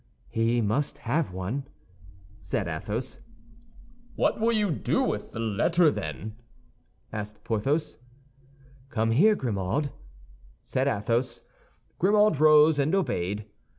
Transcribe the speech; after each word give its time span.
"He 0.29 0.61
must 0.61 0.97
have 1.05 1.31
one," 1.31 1.67
said 2.39 2.67
Athos. 2.67 3.19
"What 4.15 4.39
will 4.39 4.51
you 4.51 4.71
do 4.71 5.03
with 5.03 5.31
the 5.31 5.39
letter, 5.39 5.91
then?" 5.91 6.37
asked 7.13 7.43
Porthos. 7.43 7.99
"Come 8.89 9.11
here, 9.11 9.35
Grimaud," 9.35 9.91
said 10.63 10.87
Athos. 10.87 11.43
Grimaud 11.99 12.39
rose 12.39 12.79
and 12.79 12.95
obeyed. 12.95 13.45